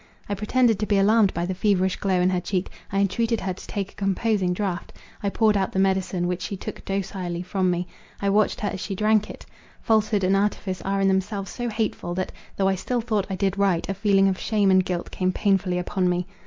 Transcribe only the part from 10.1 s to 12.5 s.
and artifice are in themselves so hateful, that,